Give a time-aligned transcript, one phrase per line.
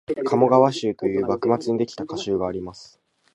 [0.27, 2.99] 「鴨川集」という幕末にできた歌集があります